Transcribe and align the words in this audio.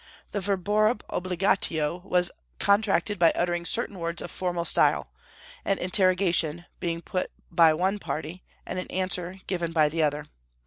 The 0.31 0.39
verborum 0.39 0.97
obligatio 1.11 2.03
was 2.03 2.31
contracted 2.57 3.19
by 3.19 3.29
uttering 3.35 3.67
certain 3.67 3.99
words 3.99 4.23
of 4.23 4.31
formal 4.31 4.65
style, 4.65 5.11
an 5.63 5.77
interrogation 5.77 6.65
being 6.79 7.03
put 7.03 7.29
by 7.51 7.75
one 7.75 7.99
party, 7.99 8.43
and 8.65 8.79
an 8.79 8.87
answer 8.89 9.35
given 9.45 9.71
by 9.71 9.89
the 9.89 10.01
other. 10.01 10.25